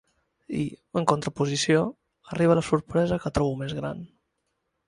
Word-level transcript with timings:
I, 0.59 0.61
en 1.01 1.05
contraposició, 1.11 1.83
arriba 2.35 2.57
la 2.61 2.65
sorpresa 2.71 3.23
que 3.27 3.33
trobo 3.39 3.55
més 3.63 3.81
gran. 3.83 4.03